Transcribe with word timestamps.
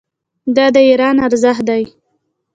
دا 0.55 0.65
د 0.75 0.77
ایران 0.87 1.15
ارزښت 1.27 1.61
دی. 1.69 1.83